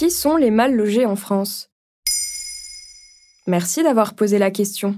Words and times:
Qui 0.00 0.10
sont 0.10 0.36
les 0.36 0.50
mal 0.50 0.74
logés 0.74 1.04
en 1.04 1.14
France 1.14 1.68
Merci 3.46 3.82
d'avoir 3.82 4.14
posé 4.14 4.38
la 4.38 4.50
question. 4.50 4.96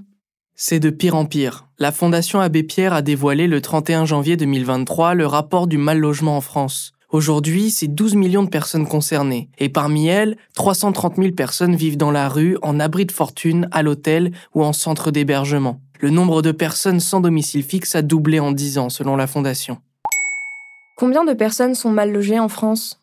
C'est 0.55 0.79
de 0.79 0.91
pire 0.91 1.17
en 1.17 1.25
pire. 1.25 1.67
La 1.81 1.91
Fondation 1.91 2.39
Abbé 2.39 2.63
Pierre 2.63 2.93
a 2.93 3.03
dévoilé 3.03 3.49
le 3.49 3.61
31 3.61 4.05
janvier 4.05 4.37
2023 4.37 5.15
le 5.15 5.27
rapport 5.27 5.67
du 5.67 5.77
mal 5.77 5.99
logement 5.99 6.37
en 6.37 6.41
France. 6.41 6.93
Aujourd'hui, 7.11 7.73
c'est 7.73 7.89
12 7.89 8.15
millions 8.15 8.45
de 8.45 8.49
personnes 8.49 8.87
concernées. 8.87 9.49
Et 9.59 9.69
parmi 9.69 10.07
elles, 10.07 10.37
330 10.55 11.17
000 11.17 11.33
personnes 11.33 11.75
vivent 11.75 11.97
dans 11.97 12.13
la 12.13 12.29
rue, 12.29 12.57
en 12.63 12.79
abri 12.79 13.05
de 13.05 13.11
fortune, 13.11 13.67
à 13.73 13.83
l'hôtel 13.83 14.31
ou 14.55 14.63
en 14.63 14.73
centre 14.73 15.11
d'hébergement. 15.11 15.81
Le 15.99 16.11
nombre 16.11 16.43
de 16.43 16.53
personnes 16.53 17.01
sans 17.01 17.21
domicile 17.21 17.65
fixe 17.65 17.97
a 17.97 18.03
doublé 18.03 18.39
en 18.39 18.53
10 18.53 18.79
ans, 18.79 18.89
selon 18.89 19.17
la 19.17 19.27
Fondation. 19.27 19.79
Combien 20.97 21.25
de 21.25 21.33
personnes 21.33 21.75
sont 21.75 21.91
mal 21.91 22.13
logées 22.13 22.39
en 22.39 22.49
France? 22.49 23.02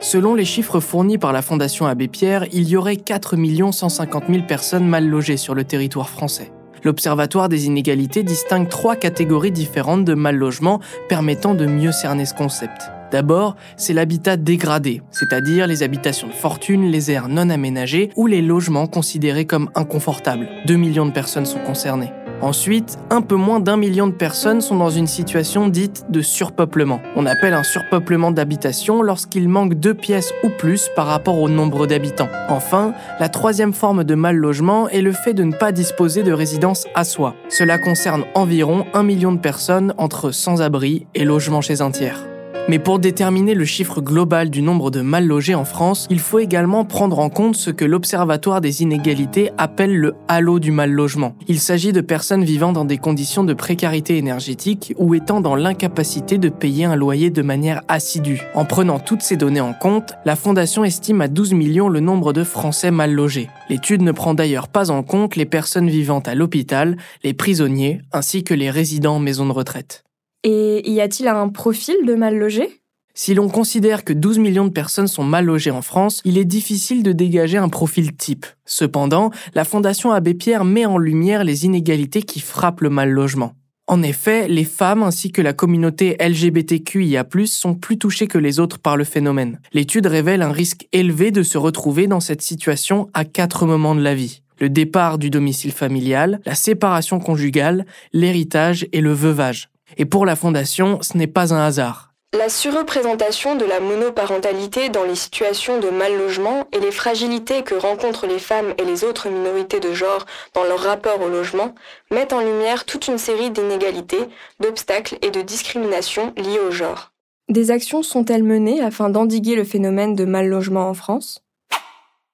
Selon 0.00 0.36
les 0.36 0.44
chiffres 0.44 0.78
fournis 0.78 1.18
par 1.18 1.32
la 1.32 1.42
Fondation 1.42 1.86
Abbé 1.86 2.06
Pierre, 2.06 2.46
il 2.52 2.68
y 2.68 2.76
aurait 2.76 2.96
4 2.96 3.36
150 3.72 4.24
000 4.28 4.44
personnes 4.46 4.86
mal 4.86 5.08
logées 5.08 5.36
sur 5.36 5.54
le 5.54 5.64
territoire 5.64 6.08
français. 6.08 6.52
L'Observatoire 6.84 7.48
des 7.48 7.66
inégalités 7.66 8.22
distingue 8.22 8.68
trois 8.68 8.94
catégories 8.94 9.50
différentes 9.50 10.04
de 10.04 10.14
mal 10.14 10.36
logement 10.36 10.78
permettant 11.08 11.54
de 11.54 11.66
mieux 11.66 11.90
cerner 11.90 12.26
ce 12.26 12.34
concept. 12.34 12.92
D'abord, 13.10 13.56
c'est 13.76 13.94
l'habitat 13.94 14.36
dégradé, 14.36 15.02
c'est-à-dire 15.10 15.66
les 15.66 15.82
habitations 15.82 16.28
de 16.28 16.32
fortune, 16.32 16.90
les 16.90 17.10
aires 17.10 17.28
non 17.28 17.50
aménagées 17.50 18.10
ou 18.14 18.26
les 18.28 18.42
logements 18.42 18.86
considérés 18.86 19.46
comme 19.46 19.68
inconfortables. 19.74 20.48
2 20.66 20.76
millions 20.76 21.06
de 21.06 21.12
personnes 21.12 21.46
sont 21.46 21.58
concernées. 21.60 22.12
Ensuite, 22.40 22.98
un 23.10 23.20
peu 23.20 23.34
moins 23.34 23.58
d'un 23.58 23.76
million 23.76 24.06
de 24.06 24.12
personnes 24.12 24.60
sont 24.60 24.76
dans 24.76 24.90
une 24.90 25.06
situation 25.06 25.68
dite 25.68 26.06
de 26.08 26.22
surpeuplement. 26.22 27.00
On 27.16 27.26
appelle 27.26 27.52
un 27.52 27.64
surpeuplement 27.64 28.30
d'habitation 28.30 29.02
lorsqu'il 29.02 29.48
manque 29.48 29.74
deux 29.74 29.94
pièces 29.94 30.32
ou 30.44 30.48
plus 30.48 30.88
par 30.94 31.06
rapport 31.06 31.40
au 31.40 31.48
nombre 31.48 31.86
d'habitants. 31.86 32.28
Enfin, 32.48 32.94
la 33.18 33.28
troisième 33.28 33.72
forme 33.72 34.04
de 34.04 34.14
mal 34.14 34.36
logement 34.36 34.88
est 34.88 35.02
le 35.02 35.12
fait 35.12 35.34
de 35.34 35.44
ne 35.44 35.52
pas 35.52 35.72
disposer 35.72 36.22
de 36.22 36.32
résidence 36.32 36.86
à 36.94 37.04
soi. 37.04 37.34
Cela 37.48 37.78
concerne 37.78 38.24
environ 38.34 38.86
un 38.94 39.02
million 39.02 39.32
de 39.32 39.38
personnes 39.38 39.92
entre 39.98 40.30
sans-abri 40.30 41.06
et 41.14 41.24
logement 41.24 41.60
chez 41.60 41.80
un 41.80 41.90
tiers. 41.90 42.24
Mais 42.68 42.78
pour 42.78 42.98
déterminer 42.98 43.54
le 43.54 43.64
chiffre 43.64 44.02
global 44.02 44.50
du 44.50 44.60
nombre 44.60 44.90
de 44.90 45.00
mal 45.00 45.26
logés 45.26 45.54
en 45.54 45.64
France, 45.64 46.06
il 46.10 46.20
faut 46.20 46.38
également 46.38 46.84
prendre 46.84 47.18
en 47.18 47.30
compte 47.30 47.56
ce 47.56 47.70
que 47.70 47.86
l'Observatoire 47.86 48.60
des 48.60 48.82
inégalités 48.82 49.50
appelle 49.56 49.96
le 49.96 50.14
halo 50.28 50.58
du 50.58 50.70
mal 50.70 50.90
logement. 50.90 51.34
Il 51.46 51.60
s'agit 51.60 51.92
de 51.94 52.02
personnes 52.02 52.44
vivant 52.44 52.72
dans 52.72 52.84
des 52.84 52.98
conditions 52.98 53.42
de 53.42 53.54
précarité 53.54 54.18
énergétique 54.18 54.92
ou 54.98 55.14
étant 55.14 55.40
dans 55.40 55.56
l'incapacité 55.56 56.36
de 56.36 56.50
payer 56.50 56.84
un 56.84 56.94
loyer 56.94 57.30
de 57.30 57.40
manière 57.40 57.80
assidue. 57.88 58.42
En 58.54 58.66
prenant 58.66 58.98
toutes 58.98 59.22
ces 59.22 59.38
données 59.38 59.62
en 59.62 59.72
compte, 59.72 60.12
la 60.26 60.36
Fondation 60.36 60.84
estime 60.84 61.22
à 61.22 61.28
12 61.28 61.54
millions 61.54 61.88
le 61.88 62.00
nombre 62.00 62.34
de 62.34 62.44
Français 62.44 62.90
mal 62.90 63.14
logés. 63.14 63.48
L'étude 63.70 64.02
ne 64.02 64.12
prend 64.12 64.34
d'ailleurs 64.34 64.68
pas 64.68 64.90
en 64.90 65.02
compte 65.02 65.36
les 65.36 65.46
personnes 65.46 65.88
vivant 65.88 66.20
à 66.20 66.34
l'hôpital, 66.34 66.98
les 67.24 67.32
prisonniers 67.32 68.02
ainsi 68.12 68.44
que 68.44 68.52
les 68.52 68.70
résidents 68.70 69.16
en 69.16 69.20
maison 69.20 69.46
de 69.46 69.52
retraite. 69.52 70.04
Et 70.44 70.90
y 70.90 71.00
a-t-il 71.00 71.28
un 71.28 71.48
profil 71.48 71.96
de 72.06 72.14
mal 72.14 72.36
logé? 72.36 72.80
Si 73.14 73.34
l'on 73.34 73.48
considère 73.48 74.04
que 74.04 74.12
12 74.12 74.38
millions 74.38 74.66
de 74.66 74.72
personnes 74.72 75.08
sont 75.08 75.24
mal 75.24 75.44
logées 75.44 75.72
en 75.72 75.82
France, 75.82 76.20
il 76.24 76.38
est 76.38 76.44
difficile 76.44 77.02
de 77.02 77.10
dégager 77.10 77.58
un 77.58 77.68
profil 77.68 78.14
type. 78.14 78.46
Cependant, 78.64 79.30
la 79.54 79.64
Fondation 79.64 80.12
Abbé 80.12 80.34
Pierre 80.34 80.64
met 80.64 80.86
en 80.86 80.98
lumière 80.98 81.42
les 81.42 81.64
inégalités 81.64 82.22
qui 82.22 82.38
frappent 82.38 82.80
le 82.80 82.90
mal 82.90 83.10
logement. 83.10 83.54
En 83.88 84.02
effet, 84.02 84.46
les 84.46 84.62
femmes 84.62 85.02
ainsi 85.02 85.32
que 85.32 85.42
la 85.42 85.52
communauté 85.52 86.16
LGBTQIA+, 86.20 87.26
sont 87.46 87.74
plus 87.74 87.98
touchées 87.98 88.28
que 88.28 88.38
les 88.38 88.60
autres 88.60 88.78
par 88.78 88.96
le 88.96 89.04
phénomène. 89.04 89.58
L'étude 89.72 90.06
révèle 90.06 90.42
un 90.42 90.52
risque 90.52 90.86
élevé 90.92 91.32
de 91.32 91.42
se 91.42 91.58
retrouver 91.58 92.06
dans 92.06 92.20
cette 92.20 92.42
situation 92.42 93.08
à 93.14 93.24
quatre 93.24 93.66
moments 93.66 93.96
de 93.96 94.02
la 94.02 94.14
vie. 94.14 94.42
Le 94.60 94.68
départ 94.68 95.18
du 95.18 95.30
domicile 95.30 95.72
familial, 95.72 96.40
la 96.44 96.54
séparation 96.54 97.18
conjugale, 97.18 97.86
l'héritage 98.12 98.86
et 98.92 99.00
le 99.00 99.12
veuvage. 99.12 99.70
Et 99.96 100.04
pour 100.04 100.26
la 100.26 100.36
Fondation, 100.36 100.98
ce 101.02 101.16
n'est 101.16 101.26
pas 101.26 101.54
un 101.54 101.64
hasard. 101.64 102.08
La 102.36 102.50
surreprésentation 102.50 103.56
de 103.56 103.64
la 103.64 103.80
monoparentalité 103.80 104.90
dans 104.90 105.04
les 105.04 105.14
situations 105.14 105.80
de 105.80 105.88
mal 105.88 106.14
logement 106.18 106.66
et 106.72 106.78
les 106.78 106.90
fragilités 106.90 107.62
que 107.62 107.74
rencontrent 107.74 108.26
les 108.26 108.38
femmes 108.38 108.74
et 108.76 108.84
les 108.84 109.02
autres 109.02 109.30
minorités 109.30 109.80
de 109.80 109.94
genre 109.94 110.26
dans 110.52 110.64
leur 110.64 110.80
rapport 110.80 111.22
au 111.22 111.28
logement 111.28 111.74
mettent 112.10 112.34
en 112.34 112.40
lumière 112.40 112.84
toute 112.84 113.08
une 113.08 113.16
série 113.16 113.50
d'inégalités, 113.50 114.28
d'obstacles 114.60 115.16
et 115.22 115.30
de 115.30 115.40
discriminations 115.40 116.34
liées 116.36 116.60
au 116.60 116.70
genre. 116.70 117.12
Des 117.48 117.70
actions 117.70 118.02
sont-elles 118.02 118.44
menées 118.44 118.82
afin 118.82 119.08
d'endiguer 119.08 119.56
le 119.56 119.64
phénomène 119.64 120.14
de 120.14 120.26
mal 120.26 120.48
logement 120.48 120.90
en 120.90 120.94
France? 120.94 121.42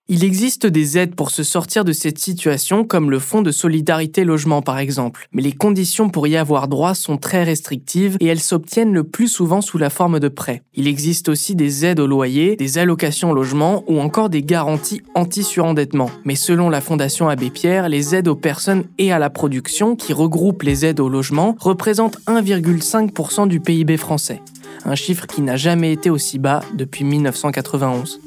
Il 0.07 0.23
existe 0.23 0.67
des 0.67 0.99
aides 0.99 1.15
pour 1.15 1.31
se 1.31 1.43
sortir 1.43 1.83
de 1.83 1.95
cette 1.95 2.19
situation, 2.19 2.85
comme 2.85 3.11
le 3.11 3.19
Fonds 3.19 3.41
de 3.41 3.51
solidarité 3.51 4.25
logement 4.25 4.61
par 4.61 4.79
exemple, 4.79 5.29
mais 5.33 5.41
les 5.41 5.53
conditions 5.53 6.11
pour 6.11 6.27
y 6.27 6.37
avoir 6.37 6.69
droit 6.69 6.95
sont 6.95 7.17
très 7.17 7.43
restrictives 7.43 8.19
et 8.21 8.27
elles 8.27 8.39
s'obtiennent 8.39 8.93
le 8.93 9.05
plus 9.05 9.29
souvent 9.29 9.63
sous 9.63 9.79
la 9.79 9.89
forme 9.89 10.21
de 10.21 10.29
prêts. 10.29 10.61
Il 10.75 10.89
existe 10.89 11.31
aussi 11.31 11.57
des 11.57 11.87
aides 11.87 12.01
au 12.01 12.07
loyer, 12.07 12.55
des 12.57 12.77
allocations 12.77 13.33
logement 13.33 13.83
ou 13.87 13.99
encore 13.99 14.29
des 14.29 14.43
garanties 14.43 15.01
anti-surendettement. 15.15 16.11
Mais 16.27 16.35
selon 16.35 16.69
la 16.69 16.83
Fondation 16.83 17.31
Abbé 17.31 17.49
Pierre, 17.49 17.89
les 17.89 18.15
aides 18.15 18.29
aux 18.29 18.37
personnes 18.37 18.85
et 18.99 19.11
à 19.11 19.19
la 19.19 19.31
production, 19.31 19.97
qui 19.97 20.13
regroupent 20.13 20.65
les 20.65 20.85
aides 20.85 21.01
au 21.01 21.09
logement, 21.09 21.57
représentent 21.59 22.19
1,5% 22.27 23.49
du 23.49 23.59
PIB 23.59 23.97
français. 23.97 24.43
Un 24.85 24.97
chiffre 24.97 25.27
qui 25.27 25.41
n'a 25.41 25.57
jamais 25.57 25.93
été 25.93 26.11
aussi 26.11 26.39
bas 26.39 26.61
depuis 26.75 27.05
1991. 27.05 28.21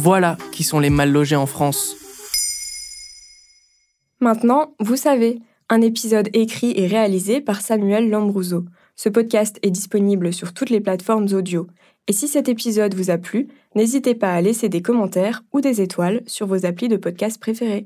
Voilà 0.00 0.38
qui 0.52 0.62
sont 0.62 0.78
les 0.78 0.90
mal 0.90 1.10
logés 1.10 1.34
en 1.34 1.46
France. 1.46 1.96
Maintenant, 4.20 4.76
vous 4.78 4.94
savez, 4.94 5.40
un 5.68 5.80
épisode 5.80 6.28
écrit 6.34 6.72
et 6.76 6.86
réalisé 6.86 7.40
par 7.40 7.60
Samuel 7.60 8.08
Lambrouzo. 8.08 8.64
Ce 8.94 9.08
podcast 9.08 9.58
est 9.62 9.72
disponible 9.72 10.32
sur 10.32 10.54
toutes 10.54 10.70
les 10.70 10.78
plateformes 10.78 11.26
audio. 11.32 11.66
Et 12.06 12.12
si 12.12 12.28
cet 12.28 12.48
épisode 12.48 12.94
vous 12.94 13.10
a 13.10 13.18
plu, 13.18 13.48
n'hésitez 13.74 14.14
pas 14.14 14.34
à 14.34 14.40
laisser 14.40 14.68
des 14.68 14.82
commentaires 14.82 15.42
ou 15.52 15.60
des 15.60 15.80
étoiles 15.80 16.22
sur 16.28 16.46
vos 16.46 16.64
applis 16.64 16.86
de 16.86 16.96
podcast 16.96 17.40
préférés. 17.40 17.84